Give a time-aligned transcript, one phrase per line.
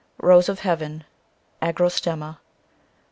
[0.19, 1.03] Rose of Heaven,
[1.61, 2.37] 41 Agrostemma.